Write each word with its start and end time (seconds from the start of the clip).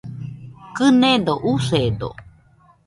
Kɨnedo, 0.75 1.33
usedo 1.51 2.09